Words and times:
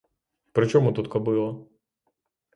При 0.53 0.67
чому 0.67 0.91
тут 0.93 1.07
кобила? 1.07 1.65